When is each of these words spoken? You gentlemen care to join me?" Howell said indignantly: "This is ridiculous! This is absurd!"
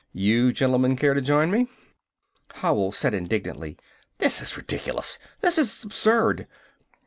You 0.13 0.51
gentlemen 0.51 0.95
care 0.95 1.13
to 1.13 1.21
join 1.21 1.51
me?" 1.51 1.67
Howell 2.53 2.91
said 2.91 3.13
indignantly: 3.13 3.77
"This 4.17 4.41
is 4.41 4.57
ridiculous! 4.57 5.19
This 5.41 5.59
is 5.59 5.83
absurd!" 5.83 6.47